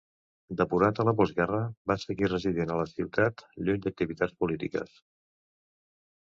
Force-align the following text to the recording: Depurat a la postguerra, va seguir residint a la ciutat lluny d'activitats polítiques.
Depurat 0.59 1.01
a 1.01 1.03
la 1.09 1.11
postguerra, 1.19 1.59
va 1.91 1.97
seguir 2.03 2.29
residint 2.31 2.73
a 2.77 2.79
la 2.79 2.87
ciutat 2.93 3.45
lluny 3.69 3.85
d'activitats 3.85 4.35
polítiques. 4.45 4.97